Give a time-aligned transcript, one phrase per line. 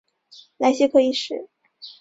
[0.57, 1.47] 莱谢克一世。